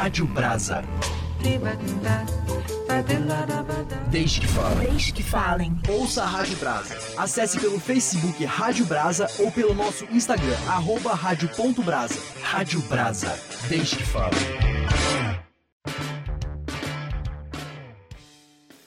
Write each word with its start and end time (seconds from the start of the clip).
Rádio 0.00 0.24
Brasa. 0.24 0.82
Desde 4.10 4.40
que 4.40 4.46
falem. 4.46 4.88
Desde 4.88 5.12
que 5.12 5.22
falem. 5.22 5.78
Ouça 5.90 6.22
a 6.22 6.26
Rádio 6.26 6.56
Brasa. 6.56 6.96
Acesse 7.18 7.60
pelo 7.60 7.78
Facebook 7.78 8.42
Rádio 8.46 8.86
Brasa 8.86 9.28
ou 9.38 9.52
pelo 9.52 9.74
nosso 9.74 10.06
Instagram, 10.06 10.56
arroba 10.66 11.12
rádio.brasa. 11.12 12.18
Rádio 12.40 12.80
Brasa. 12.88 13.38
Desde 13.68 13.98
que 13.98 14.02
falem. 14.04 14.38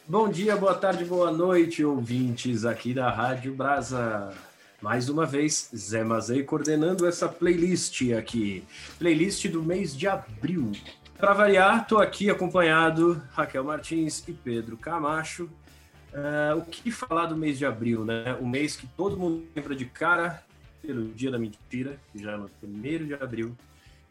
Bom 0.07 0.27
dia, 0.29 0.55
boa 0.55 0.73
tarde, 0.73 1.05
boa 1.05 1.31
noite, 1.31 1.85
ouvintes 1.85 2.65
aqui 2.65 2.91
da 2.91 3.11
Rádio 3.11 3.53
Brasa. 3.53 4.33
Mais 4.81 5.09
uma 5.09 5.27
vez, 5.27 5.69
Zé 5.75 6.03
Mazei 6.03 6.41
coordenando 6.41 7.05
essa 7.05 7.29
playlist 7.29 8.01
aqui. 8.17 8.63
Playlist 8.97 9.47
do 9.47 9.61
mês 9.61 9.95
de 9.95 10.07
abril. 10.07 10.71
Para 11.23 11.33
variar, 11.33 11.83
estou 11.83 11.99
aqui 11.99 12.29
acompanhado 12.29 13.23
Raquel 13.31 13.63
Martins 13.63 14.27
e 14.27 14.33
Pedro 14.33 14.75
Camacho. 14.75 15.45
Uh, 16.11 16.57
o 16.57 16.65
que 16.65 16.91
falar 16.91 17.27
do 17.27 17.37
mês 17.37 17.57
de 17.57 17.65
abril, 17.65 18.03
né? 18.03 18.33
O 18.41 18.45
mês 18.45 18.75
que 18.75 18.85
todo 18.85 19.15
mundo 19.15 19.47
lembra 19.55 19.73
de 19.73 19.85
cara 19.85 20.43
pelo 20.81 21.13
Dia 21.13 21.31
da 21.31 21.39
Mentira, 21.39 21.97
que 22.11 22.21
já 22.21 22.33
é 22.33 22.35
no 22.35 22.49
primeiro 22.49 23.05
de 23.05 23.13
abril, 23.13 23.55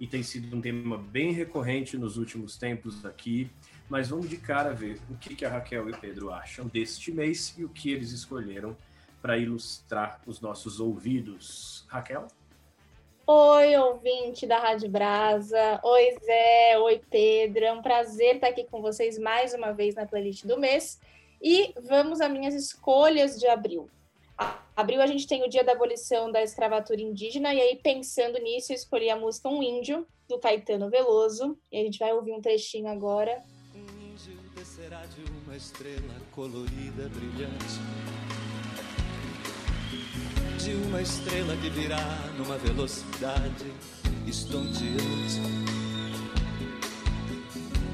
e 0.00 0.06
tem 0.06 0.22
sido 0.22 0.56
um 0.56 0.60
tema 0.62 0.96
bem 0.96 1.32
recorrente 1.32 1.98
nos 1.98 2.16
últimos 2.16 2.56
tempos 2.56 3.04
aqui. 3.04 3.50
Mas 3.90 4.08
vamos 4.08 4.26
de 4.26 4.38
cara 4.38 4.72
ver 4.72 4.98
o 5.10 5.14
que, 5.14 5.34
que 5.34 5.44
a 5.44 5.50
Raquel 5.50 5.90
e 5.90 5.92
o 5.92 5.98
Pedro 5.98 6.32
acham 6.32 6.66
deste 6.66 7.12
mês 7.12 7.54
e 7.58 7.62
o 7.62 7.68
que 7.68 7.92
eles 7.92 8.10
escolheram 8.12 8.74
para 9.20 9.36
ilustrar 9.36 10.18
os 10.26 10.40
nossos 10.40 10.80
ouvidos. 10.80 11.84
Raquel? 11.88 12.26
Oi, 13.24 13.76
ouvinte 13.76 14.48
da 14.48 14.58
Rádio 14.58 14.90
Brasa. 14.90 15.80
Oi, 15.84 16.16
Zé. 16.24 16.78
Oi, 16.80 17.00
Pedro. 17.08 17.64
É 17.64 17.72
um 17.72 17.80
prazer 17.80 18.34
estar 18.34 18.48
aqui 18.48 18.64
com 18.64 18.82
vocês 18.82 19.16
mais 19.16 19.54
uma 19.54 19.70
vez 19.70 19.94
na 19.94 20.04
playlist 20.04 20.44
do 20.44 20.58
mês. 20.58 20.98
E 21.40 21.72
vamos 21.84 22.20
às 22.20 22.30
minhas 22.32 22.52
escolhas 22.52 23.38
de 23.38 23.46
abril. 23.46 23.88
Abril 24.74 25.00
a 25.00 25.06
gente 25.06 25.28
tem 25.28 25.44
o 25.44 25.48
dia 25.48 25.62
da 25.62 25.70
abolição 25.70 26.32
da 26.32 26.42
escravatura 26.42 27.00
indígena, 27.00 27.54
e 27.54 27.60
aí, 27.60 27.76
pensando 27.76 28.40
nisso, 28.40 28.72
eu 28.72 28.76
escolhi 28.76 29.08
a 29.08 29.16
música 29.16 29.48
Um 29.48 29.62
Índio, 29.62 30.04
do 30.28 30.38
Caetano 30.40 30.90
Veloso. 30.90 31.56
E 31.70 31.80
a 31.80 31.84
gente 31.84 32.00
vai 32.00 32.12
ouvir 32.12 32.32
um 32.32 32.40
trechinho 32.40 32.88
agora. 32.88 33.40
Um 33.72 34.12
índio 34.12 34.36
descerá 34.56 35.02
de 35.06 35.22
uma 35.44 35.56
estrela 35.56 36.16
colorida, 36.32 37.08
brilhante 37.08 38.51
de 40.62 40.74
uma 40.74 41.02
estrela 41.02 41.56
que 41.56 41.68
virá 41.70 41.98
numa 42.38 42.56
velocidade 42.56 43.66
estonteante 44.28 45.40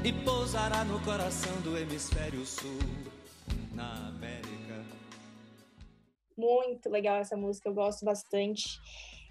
e 0.04 0.12
pousará 0.12 0.84
no 0.84 1.00
coração 1.00 1.58
do 1.62 1.78
hemisfério 1.78 2.44
sul, 2.44 2.78
na 3.72 4.08
América. 4.08 4.84
Muito 6.36 6.90
legal 6.90 7.16
essa 7.16 7.38
música, 7.38 7.70
eu 7.70 7.74
gosto 7.74 8.04
bastante. 8.04 8.78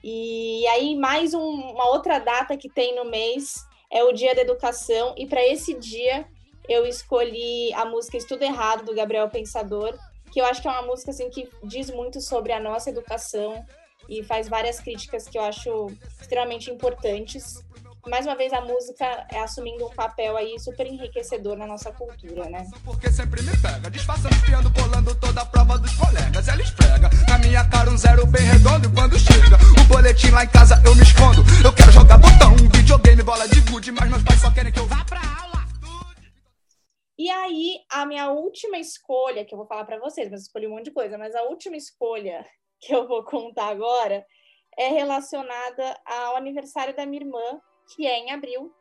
E 0.03 0.65
aí, 0.69 0.95
mais 0.95 1.35
um, 1.35 1.39
uma 1.39 1.89
outra 1.91 2.17
data 2.17 2.57
que 2.57 2.67
tem 2.67 2.95
no 2.95 3.05
mês 3.05 3.63
é 3.91 4.03
o 4.03 4.13
Dia 4.13 4.33
da 4.33 4.41
Educação, 4.41 5.13
e 5.15 5.27
para 5.27 5.45
esse 5.45 5.75
dia 5.75 6.27
eu 6.67 6.87
escolhi 6.87 7.71
a 7.73 7.85
música 7.85 8.17
Estudo 8.17 8.41
Errado, 8.41 8.83
do 8.83 8.95
Gabriel 8.95 9.29
Pensador, 9.29 9.95
que 10.37 10.41
eu 10.41 10.45
acho 10.45 10.61
que 10.61 10.67
é 10.67 10.71
uma 10.71 10.83
música 10.83 11.09
assim 11.09 11.31
que 11.31 11.49
diz 11.63 11.89
muito 11.89 12.21
sobre 12.21 12.53
a 12.53 12.59
nossa 12.59 12.91
educação 12.91 13.65
e 14.07 14.23
faz 14.23 14.47
várias 14.47 14.79
críticas 14.79 15.27
que 15.27 15.35
eu 15.35 15.41
acho 15.41 15.91
extremamente 16.21 16.69
importantes. 16.69 17.55
Mais 18.07 18.23
uma 18.23 18.35
vez 18.35 18.53
a 18.53 18.61
música 18.61 19.25
é 19.31 19.39
assumindo 19.39 19.87
um 19.87 19.89
papel 19.89 20.37
aí 20.37 20.59
super 20.59 20.85
enriquecedor 20.85 21.57
na 21.57 21.65
nossa 21.65 21.91
cultura, 21.91 22.47
né? 22.51 22.67
Porque 22.85 23.11
sempre 23.11 23.41
me 23.41 23.57
pega, 23.57 23.89
disfarçando, 23.89 24.35
espiando, 24.35 24.69
colando 24.69 25.15
toda 25.15 25.41
a 25.41 25.45
prova 25.47 25.79
dos 25.79 25.95
colegas. 25.95 26.47
Ela 26.47 26.61
esfrega 26.61 27.09
na 27.27 27.39
minha 27.39 27.65
cara 27.65 27.89
um 27.89 27.97
zero 27.97 28.27
bem 28.27 28.43
redondo. 28.43 28.91
Quando 28.91 29.17
chega 29.17 29.57
o 29.81 29.83
boletim 29.85 30.29
lá 30.29 30.43
em 30.43 30.49
casa 30.49 30.79
eu 30.85 30.93
me 30.93 31.01
escondo. 31.01 31.43
Eu 31.65 31.73
quero 31.73 31.91
jogar 31.91 32.19
botão, 32.19 32.55
videogame, 32.55 33.23
bola 33.23 33.47
de 33.47 33.59
gude, 33.61 33.91
mas 33.91 34.07
meus 34.07 34.21
pais 34.21 34.39
só 34.39 34.51
querem 34.51 34.71
que 34.71 34.79
eu. 34.79 34.86
E 37.17 37.31
aí, 37.31 37.83
a 37.89 38.05
minha 38.05 38.29
última 38.29 38.77
escolha, 38.77 39.43
que 39.43 39.53
eu 39.53 39.57
vou 39.57 39.65
falar 39.65 39.85
para 39.85 39.99
vocês, 39.99 40.29
mas 40.29 40.41
eu 40.41 40.45
escolhi 40.45 40.67
um 40.67 40.71
monte 40.71 40.85
de 40.85 40.91
coisa, 40.91 41.17
mas 41.17 41.33
a 41.33 41.43
última 41.43 41.75
escolha 41.75 42.45
que 42.79 42.93
eu 42.93 43.07
vou 43.07 43.23
contar 43.23 43.69
agora 43.69 44.23
é 44.77 44.89
relacionada 44.89 45.99
ao 46.05 46.35
aniversário 46.35 46.95
da 46.95 47.05
minha 47.07 47.23
irmã, 47.23 47.59
que 47.95 48.05
é 48.05 48.19
em 48.19 48.31
abril. 48.31 48.71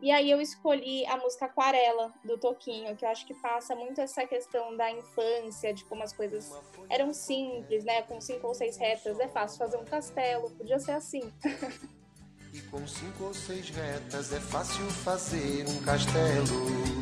E 0.00 0.10
aí 0.10 0.30
eu 0.30 0.40
escolhi 0.40 1.04
a 1.06 1.16
música 1.16 1.46
Aquarela, 1.46 2.12
do 2.24 2.38
Toquinho, 2.38 2.96
que 2.96 3.04
eu 3.04 3.08
acho 3.08 3.26
que 3.26 3.34
passa 3.34 3.74
muito 3.74 4.00
essa 4.00 4.26
questão 4.26 4.76
da 4.76 4.90
infância, 4.90 5.72
de 5.72 5.84
como 5.84 6.02
as 6.02 6.12
coisas 6.12 6.50
eram 6.88 7.12
simples, 7.12 7.84
né? 7.84 8.02
Com 8.02 8.20
cinco 8.20 8.48
ou 8.48 8.54
seis 8.54 8.76
retas 8.76 9.18
é 9.18 9.28
fácil 9.28 9.58
fazer 9.58 9.76
um 9.76 9.84
castelo, 9.84 10.50
podia 10.52 10.78
ser 10.78 10.92
assim. 10.92 11.32
E 12.54 12.60
com 12.64 12.86
cinco 12.86 13.24
ou 13.24 13.32
seis 13.32 13.70
retas 13.70 14.30
é 14.30 14.38
fácil 14.38 14.84
fazer 14.90 15.66
um 15.66 15.82
castelo 15.82 17.01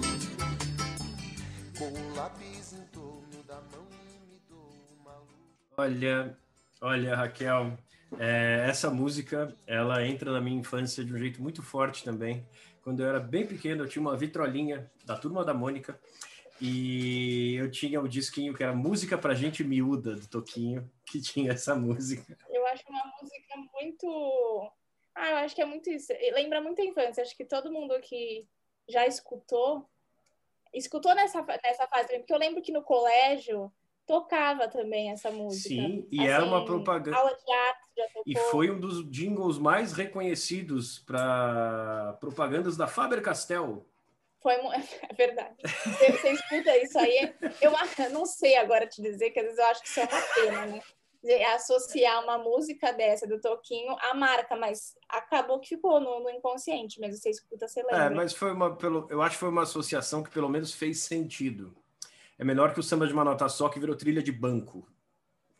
com 1.80 1.86
o 1.86 2.14
lápis 2.14 2.74
em 2.74 2.84
torno 2.88 3.42
da 3.48 3.54
mão 3.54 3.86
e 3.90 4.30
me 4.30 4.38
dou 4.50 4.68
uma 5.00 5.16
luz. 5.16 5.72
Olha, 5.78 6.38
olha, 6.78 7.16
Raquel, 7.16 7.78
é, 8.18 8.66
essa 8.68 8.90
música, 8.90 9.56
ela 9.66 10.06
entra 10.06 10.30
na 10.30 10.42
minha 10.42 10.60
infância 10.60 11.02
de 11.02 11.10
um 11.10 11.16
jeito 11.16 11.40
muito 11.40 11.62
forte 11.62 12.04
também. 12.04 12.46
Quando 12.84 13.00
eu 13.00 13.08
era 13.08 13.18
bem 13.18 13.46
pequeno, 13.46 13.84
eu 13.84 13.88
tinha 13.88 14.02
uma 14.02 14.14
vitrolinha 14.14 14.92
da 15.06 15.16
Turma 15.16 15.42
da 15.42 15.54
Mônica 15.54 15.98
e 16.60 17.54
eu 17.54 17.70
tinha 17.70 17.98
o 17.98 18.08
disquinho 18.08 18.52
que 18.52 18.62
era 18.62 18.74
Música 18.74 19.16
pra 19.16 19.32
Gente 19.32 19.64
Miúda, 19.64 20.16
do 20.16 20.26
Toquinho, 20.26 20.86
que 21.06 21.18
tinha 21.18 21.52
essa 21.52 21.74
música. 21.74 22.36
Eu 22.50 22.66
acho 22.66 22.84
uma 22.90 23.10
música 23.22 23.56
muito... 23.80 24.70
Ah, 25.14 25.30
eu 25.30 25.36
acho 25.38 25.54
que 25.54 25.62
é 25.62 25.66
muito 25.66 25.88
isso. 25.88 26.12
Lembra 26.34 26.60
muito 26.60 26.82
a 26.82 26.84
infância. 26.84 27.22
Acho 27.22 27.34
que 27.34 27.44
todo 27.46 27.72
mundo 27.72 27.98
que 28.02 28.46
já 28.86 29.06
escutou 29.06 29.89
escutou 30.72 31.14
nessa, 31.14 31.44
nessa 31.62 31.86
fase 31.86 32.18
porque 32.18 32.32
eu 32.32 32.38
lembro 32.38 32.62
que 32.62 32.72
no 32.72 32.82
colégio 32.82 33.72
tocava 34.06 34.66
também 34.66 35.10
essa 35.10 35.30
música. 35.30 35.68
Sim, 35.68 36.06
e 36.10 36.20
assim, 36.20 36.28
era 36.28 36.44
uma 36.44 36.64
propaganda. 36.64 37.16
Aula 37.16 37.30
de 37.30 37.52
arte 37.52 37.80
já 37.96 38.04
tocou. 38.06 38.22
E 38.26 38.36
foi 38.50 38.70
um 38.70 38.80
dos 38.80 39.08
jingles 39.08 39.58
mais 39.58 39.92
reconhecidos 39.92 40.98
para 40.98 42.16
propagandas 42.20 42.76
da 42.76 42.88
Faber 42.88 43.22
Castell. 43.22 43.86
Foi 44.42 44.54
é 45.08 45.14
verdade. 45.14 45.54
Você, 45.62 46.12
você 46.12 46.32
escuta 46.32 46.76
isso 46.78 46.98
aí, 46.98 47.34
eu 47.60 47.72
não 48.10 48.26
sei 48.26 48.56
agora 48.56 48.86
te 48.86 49.00
dizer, 49.00 49.30
que 49.30 49.38
às 49.38 49.44
vezes 49.44 49.58
eu 49.58 49.66
acho 49.66 49.82
que 49.82 49.88
isso 49.88 50.00
é 50.00 50.04
uma 50.04 50.22
pena, 50.34 50.66
né? 50.66 50.82
Associar 51.54 52.22
uma 52.22 52.38
música 52.38 52.92
dessa 52.92 53.26
do 53.26 53.40
Toquinho 53.40 53.94
à 54.00 54.14
marca, 54.14 54.56
mas 54.56 54.94
acabou 55.08 55.60
que 55.60 55.68
ficou 55.68 56.00
no, 56.00 56.20
no 56.20 56.30
inconsciente, 56.30 56.98
mas 56.98 57.18
você 57.18 57.30
escuta, 57.30 57.68
você 57.68 57.82
lembra. 57.82 58.04
É, 58.04 58.10
mas 58.10 58.32
foi 58.32 58.52
uma, 58.52 58.74
pelo, 58.74 59.06
eu 59.10 59.20
acho 59.20 59.34
que 59.34 59.40
foi 59.40 59.50
uma 59.50 59.62
associação 59.62 60.22
que 60.22 60.30
pelo 60.30 60.48
menos 60.48 60.72
fez 60.72 61.00
sentido. 61.00 61.76
É 62.38 62.44
melhor 62.44 62.72
que 62.72 62.80
o 62.80 62.82
samba 62.82 63.06
de 63.06 63.12
uma 63.12 63.24
nota 63.24 63.48
só 63.48 63.68
que 63.68 63.78
virou 63.78 63.94
trilha 63.94 64.22
de 64.22 64.32
banco, 64.32 64.88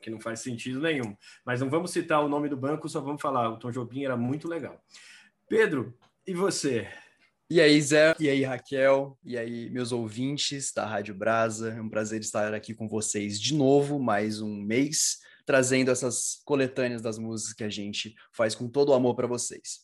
que 0.01 0.09
não 0.09 0.19
faz 0.19 0.41
sentido 0.41 0.81
nenhum. 0.81 1.15
Mas 1.45 1.61
não 1.61 1.69
vamos 1.69 1.91
citar 1.91 2.25
o 2.25 2.29
nome 2.29 2.49
do 2.49 2.57
banco, 2.57 2.89
só 2.89 3.01
vamos 3.01 3.21
falar, 3.21 3.51
o 3.51 3.59
Tom 3.59 3.71
Jobim 3.71 4.05
era 4.05 4.17
muito 4.17 4.49
legal. 4.49 4.83
Pedro, 5.47 5.95
e 6.27 6.33
você? 6.33 6.89
E 7.51 7.61
aí, 7.61 7.83
Zé? 7.83 8.15
E 8.19 8.31
aí, 8.31 8.45
Raquel? 8.45 9.19
E 9.23 9.37
aí, 9.37 9.69
meus 9.69 9.93
ouvintes 9.93 10.73
da 10.73 10.87
Rádio 10.87 11.15
Brasa? 11.15 11.75
É 11.75 11.83
um 11.83 11.89
prazer 11.89 12.21
estar 12.21 12.55
aqui 12.55 12.73
com 12.73 12.89
vocês 12.89 13.39
de 13.39 13.53
novo, 13.55 13.99
mais 13.99 14.41
um 14.41 14.55
mês 14.55 15.19
trazendo 15.51 15.91
essas 15.91 16.41
coletâneas 16.45 17.03
das 17.03 17.19
músicas 17.19 17.53
que 17.55 17.65
a 17.65 17.69
gente 17.69 18.15
faz 18.31 18.55
com 18.55 18.69
todo 18.69 18.91
o 18.91 18.95
amor 18.95 19.17
para 19.17 19.27
vocês. 19.27 19.81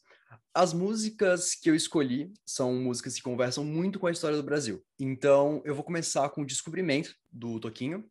As 0.55 0.73
músicas 0.73 1.57
que 1.57 1.69
eu 1.69 1.75
escolhi 1.75 2.33
são 2.47 2.73
músicas 2.73 3.17
que 3.17 3.23
conversam 3.23 3.65
muito 3.65 3.99
com 3.99 4.07
a 4.07 4.13
história 4.13 4.37
do 4.37 4.45
Brasil. 4.45 4.81
Então, 4.97 5.61
eu 5.65 5.75
vou 5.75 5.83
começar 5.83 6.29
com 6.29 6.43
o 6.43 6.47
descobrimento 6.47 7.17
do 7.33 7.59
Toquinho, 7.59 8.05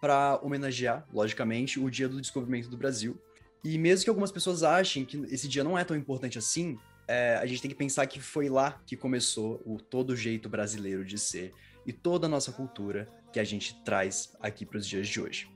para 0.00 0.40
homenagear, 0.42 1.06
logicamente, 1.12 1.78
o 1.78 1.88
dia 1.88 2.08
do 2.08 2.20
descobrimento 2.20 2.68
do 2.68 2.76
Brasil. 2.76 3.16
E 3.62 3.78
mesmo 3.78 4.02
que 4.02 4.10
algumas 4.10 4.32
pessoas 4.32 4.64
achem 4.64 5.04
que 5.04 5.16
esse 5.32 5.46
dia 5.46 5.62
não 5.62 5.78
é 5.78 5.84
tão 5.84 5.96
importante 5.96 6.38
assim, 6.38 6.76
é, 7.06 7.36
a 7.36 7.46
gente 7.46 7.62
tem 7.62 7.70
que 7.70 7.76
pensar 7.76 8.04
que 8.08 8.18
foi 8.18 8.48
lá 8.48 8.82
que 8.84 8.96
começou 8.96 9.62
o 9.64 9.78
todo 9.78 10.16
jeito 10.16 10.48
brasileiro 10.48 11.04
de 11.04 11.20
ser 11.20 11.54
e 11.86 11.92
toda 11.92 12.26
a 12.26 12.28
nossa 12.28 12.50
cultura 12.50 13.08
que 13.32 13.38
a 13.38 13.44
gente 13.44 13.80
traz 13.84 14.36
aqui 14.40 14.66
para 14.66 14.78
os 14.78 14.84
dias 14.88 15.06
de 15.06 15.20
hoje 15.20 15.55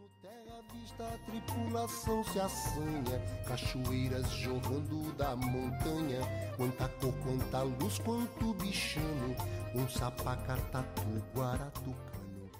a 1.02 1.18
tripulação 1.24 2.22
se 2.24 2.38
assanha, 2.38 3.18
cachoeiras 3.46 4.28
jorrando 4.32 5.12
da 5.14 5.34
montanha, 5.34 6.20
quanta 6.56 6.88
cor, 6.88 7.14
quanta 7.22 7.62
luz, 7.62 7.98
quanto 7.98 8.54
bichano, 8.54 9.34
um 9.74 9.88
sapacatatu, 9.88 11.02
guaratucano. 11.34 12.50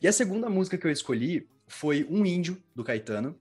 E 0.00 0.08
a 0.08 0.12
segunda 0.12 0.48
música 0.48 0.78
que 0.78 0.86
eu 0.86 0.90
escolhi 0.90 1.46
foi 1.68 2.06
Um 2.10 2.24
Índio, 2.24 2.62
do 2.74 2.82
Caetano, 2.82 3.38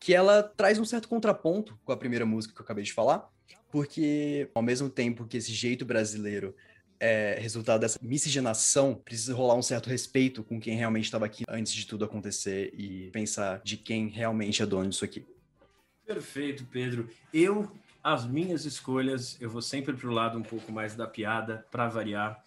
que 0.00 0.14
ela 0.14 0.42
traz 0.42 0.78
um 0.78 0.84
certo 0.84 1.08
contraponto 1.08 1.78
com 1.84 1.92
a 1.92 1.96
primeira 1.96 2.24
música 2.24 2.54
que 2.54 2.60
eu 2.60 2.64
acabei 2.64 2.84
de 2.84 2.92
falar, 2.92 3.28
porque 3.70 4.50
ao 4.54 4.62
mesmo 4.62 4.88
tempo 4.88 5.26
que 5.26 5.36
esse 5.36 5.52
jeito 5.52 5.84
brasileiro 5.84 6.54
é 7.00 7.38
resultado 7.38 7.80
dessa 7.80 7.98
miscigenação, 8.02 8.94
precisa 8.94 9.34
rolar 9.34 9.54
um 9.54 9.62
certo 9.62 9.88
respeito 9.88 10.42
com 10.42 10.60
quem 10.60 10.76
realmente 10.76 11.04
estava 11.04 11.26
aqui 11.26 11.44
antes 11.48 11.72
de 11.72 11.86
tudo 11.86 12.04
acontecer 12.04 12.72
e 12.74 13.10
pensar 13.10 13.60
de 13.62 13.76
quem 13.76 14.08
realmente 14.08 14.62
é 14.62 14.66
dono 14.66 14.88
disso 14.88 15.04
aqui. 15.04 15.24
Perfeito, 16.04 16.64
Pedro. 16.66 17.08
Eu, 17.32 17.70
as 18.02 18.26
minhas 18.26 18.64
escolhas, 18.64 19.36
eu 19.40 19.50
vou 19.50 19.60
sempre 19.60 19.94
para 19.94 20.08
o 20.08 20.12
lado 20.12 20.38
um 20.38 20.42
pouco 20.42 20.72
mais 20.72 20.94
da 20.94 21.06
piada, 21.06 21.66
para 21.70 21.88
variar. 21.88 22.42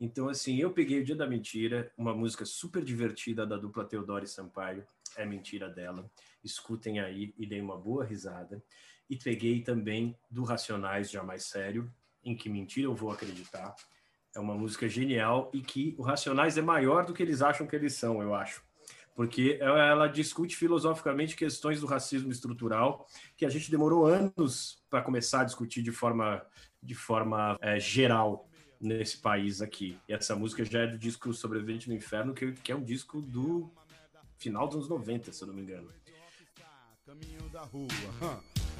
Então, 0.00 0.28
assim, 0.28 0.58
eu 0.58 0.72
peguei 0.72 1.00
o 1.00 1.04
Dia 1.04 1.14
da 1.14 1.26
Mentira, 1.26 1.92
uma 1.96 2.12
música 2.12 2.44
super 2.44 2.84
divertida 2.84 3.46
da 3.46 3.56
dupla 3.56 3.84
Teodoro 3.84 4.24
e 4.24 4.28
Sampaio, 4.28 4.84
é 5.16 5.24
mentira 5.24 5.68
dela. 5.68 6.10
Escutem 6.42 7.00
aí 7.00 7.32
e 7.38 7.46
deem 7.46 7.62
uma 7.62 7.78
boa 7.78 8.04
risada. 8.04 8.62
E 9.08 9.16
peguei 9.16 9.62
também 9.62 10.16
do 10.30 10.42
Racionais 10.42 11.10
Jamais 11.10 11.44
Sério, 11.44 11.90
em 12.24 12.34
que 12.34 12.48
mentira 12.48 12.86
eu 12.86 12.94
vou 12.94 13.10
acreditar. 13.10 13.74
É 14.34 14.40
uma 14.40 14.54
música 14.54 14.88
genial 14.88 15.50
e 15.54 15.60
que 15.60 15.94
o 15.96 16.02
Racionais 16.02 16.58
é 16.58 16.62
maior 16.62 17.04
do 17.04 17.14
que 17.14 17.22
eles 17.22 17.40
acham 17.40 17.66
que 17.66 17.76
eles 17.76 17.94
são, 17.94 18.20
eu 18.20 18.34
acho 18.34 18.62
porque 19.14 19.58
ela 19.60 20.08
discute 20.08 20.56
filosoficamente 20.56 21.36
questões 21.36 21.80
do 21.80 21.86
racismo 21.86 22.32
estrutural 22.32 23.06
que 23.36 23.46
a 23.46 23.48
gente 23.48 23.70
demorou 23.70 24.06
anos 24.06 24.82
para 24.90 25.02
começar 25.02 25.42
a 25.42 25.44
discutir 25.44 25.82
de 25.82 25.92
forma, 25.92 26.44
de 26.82 26.94
forma 26.94 27.56
é, 27.60 27.78
geral 27.78 28.48
nesse 28.80 29.18
país 29.18 29.62
aqui. 29.62 29.98
E 30.08 30.12
essa 30.12 30.34
música 30.34 30.64
já 30.64 30.80
é 30.80 30.86
do 30.88 30.98
disco 30.98 31.32
Sobrevivente 31.32 31.88
no 31.88 31.94
Inferno, 31.94 32.34
que, 32.34 32.52
que 32.52 32.72
é 32.72 32.76
um 32.76 32.82
disco 32.82 33.22
do 33.22 33.72
final 34.36 34.66
dos 34.66 34.76
anos 34.76 34.88
90, 34.88 35.32
se 35.32 35.42
eu 35.42 35.48
não 35.48 35.54
me 35.54 35.62
engano. 35.62 35.88
Caminho 37.06 37.48
da 37.50 37.62
rua, 37.62 37.88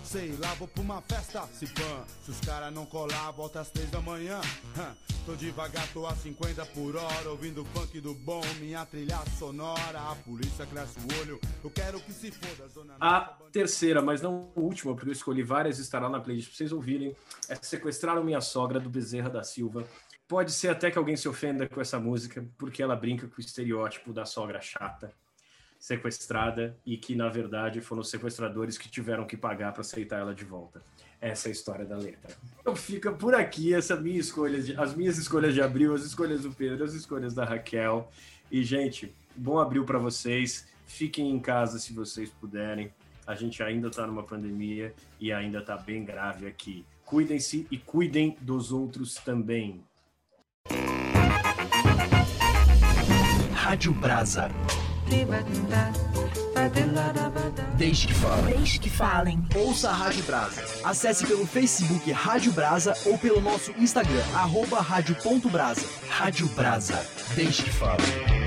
Sei 0.05 0.37
lá, 0.37 0.53
vou 0.55 0.69
pra 0.69 0.83
uma 0.83 1.01
festa, 1.01 1.43
se 1.55 1.67
pã. 1.67 2.05
Se 2.23 2.31
os 2.31 2.41
caras 2.41 2.73
não 2.73 2.85
colar, 2.85 3.31
volta 3.33 3.61
às 3.61 3.71
três 3.71 3.91
da 3.91 4.01
manhã. 4.01 4.41
Tô 5.25 5.35
devagar, 5.35 5.89
tô 5.93 6.07
a 6.07 6.15
50 6.15 6.67
por 6.67 6.95
hora, 6.95 7.31
ouvindo 7.31 7.65
funk 7.65 7.99
do 8.01 8.15
bom, 8.15 8.43
minha 8.61 8.85
trilha 8.85 9.19
sonora. 9.39 9.99
A 9.99 10.15
polícia 10.17 10.67
cresce 10.67 10.99
o 10.99 11.21
olho, 11.21 11.41
eu 11.65 11.71
quero 11.71 11.99
que 12.01 12.13
se 12.13 12.31
foda. 12.31 12.69
Zona 12.69 12.95
a 13.01 13.21
terceira, 13.51 14.03
mas 14.03 14.21
não 14.21 14.53
a 14.55 14.61
última, 14.61 14.95
porque 14.95 15.09
eu 15.09 15.15
escolhi 15.15 15.43
várias, 15.43 15.79
estará 15.79 16.11
na 16.11 16.21
playlist 16.21 16.49
pra 16.49 16.59
vocês 16.59 16.73
ouvirem. 16.73 17.17
É 17.49 17.55
Sequestraram 17.55 18.23
Minha 18.23 18.43
Sogra, 18.43 18.79
do 18.79 18.91
Bezerra 18.91 19.31
da 19.31 19.43
Silva. 19.43 19.89
Pode 20.29 20.53
ser 20.53 20.69
até 20.69 20.91
que 20.91 20.99
alguém 20.99 21.17
se 21.17 21.27
ofenda 21.27 21.67
com 21.67 21.81
essa 21.81 21.99
música, 21.99 22.47
porque 22.59 22.83
ela 22.83 22.95
brinca 22.95 23.27
com 23.27 23.39
o 23.39 23.41
estereótipo 23.41 24.13
da 24.13 24.27
sogra 24.27 24.61
chata 24.61 25.11
sequestrada 25.85 26.75
e 26.87 26.97
que, 26.97 27.15
na 27.15 27.29
verdade, 27.29 27.83
foram 27.83 28.01
os 28.01 28.09
sequestradores 28.09 28.79
que 28.79 28.89
tiveram 28.89 29.27
que 29.27 29.37
pagar 29.37 29.71
para 29.71 29.83
aceitar 29.83 30.19
ela 30.19 30.35
de 30.35 30.43
volta. 30.43 30.81
Essa 31.21 31.49
é 31.49 31.51
a 31.51 31.53
história 31.53 31.85
da 31.85 31.95
letra. 31.95 32.35
Então 32.59 32.75
fica 32.75 33.13
por 33.13 33.35
aqui 33.35 33.75
essa 33.75 33.95
minha 33.95 34.19
escolha, 34.19 34.63
de, 34.63 34.75
as 34.81 34.95
minhas 34.95 35.19
escolhas 35.19 35.53
de 35.53 35.61
abril, 35.61 35.95
as 35.95 36.03
escolhas 36.03 36.41
do 36.41 36.51
Pedro, 36.51 36.87
as 36.87 36.95
escolhas 36.95 37.35
da 37.35 37.45
Raquel. 37.45 38.11
E, 38.51 38.65
gente, 38.65 39.15
bom 39.37 39.59
abril 39.59 39.85
para 39.85 39.99
vocês. 39.99 40.67
Fiquem 40.87 41.31
em 41.31 41.39
casa 41.39 41.79
se 41.79 41.93
vocês 41.93 42.31
puderem. 42.31 42.91
A 43.27 43.35
gente 43.35 43.63
ainda 43.63 43.89
está 43.89 44.07
numa 44.07 44.23
pandemia 44.23 44.95
e 45.21 45.35
ainda 45.35 45.59
está 45.59 45.77
bem 45.77 46.03
grave 46.03 46.47
aqui. 46.47 46.83
Cuidem-se 47.05 47.67
e 47.71 47.77
cuidem 47.77 48.39
dos 48.41 48.73
outros 48.73 49.17
também. 49.17 49.85
Rádio 53.53 53.93
Brasa. 53.93 54.51
Desde 57.77 58.07
que 58.07 58.15
falem. 58.15 58.55
Desde 58.57 58.79
que 58.79 58.91
falem. 58.91 59.45
Ouça 59.55 59.91
a 59.91 59.93
Rádio 59.93 60.23
Brasa. 60.25 60.65
Acesse 60.85 61.27
pelo 61.27 61.47
Facebook 61.47 62.11
Rádio 62.13 62.53
Brasa 62.53 62.95
ou 63.05 63.19
pelo 63.19 63.41
nosso 63.41 63.73
Instagram, 63.73 64.23
arroba 64.35 64.81
rádio.brasa. 64.81 65.87
Rádio 66.09 66.47
Brasa. 66.49 67.05
Desde 67.35 67.65
que 67.65 67.71
falem. 67.71 68.44